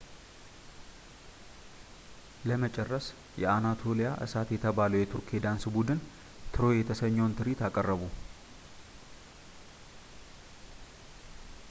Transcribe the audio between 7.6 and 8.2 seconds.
አቀረቡ